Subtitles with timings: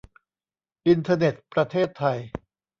[0.87, 2.17] อินเทอร์เน็ตประเทศไทย